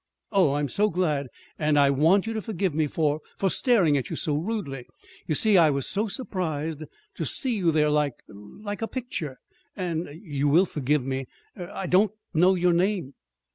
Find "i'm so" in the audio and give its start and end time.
0.53-0.89